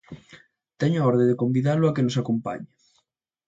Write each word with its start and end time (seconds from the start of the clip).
Teño 0.81 0.99
a 0.99 1.07
orde 1.11 1.25
de 1.29 1.39
convidalo 1.41 1.83
a 1.87 1.93
que 1.95 2.05
nos 2.05 2.19
acompañe. 2.21 2.71